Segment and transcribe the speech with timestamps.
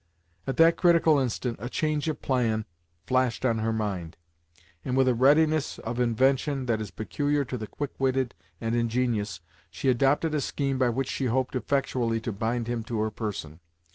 [0.47, 2.65] At that critical instant, a change of plan
[3.05, 4.17] flashed on her mind,
[4.83, 9.41] and with a readiness of invention that is peculiar to the quick witted and ingenious,
[9.69, 13.59] she adopted a scheme by which she hoped effectually to bind him to her person.